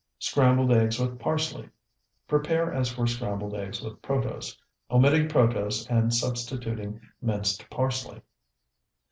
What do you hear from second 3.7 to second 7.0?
with protose, omitting protose and substituting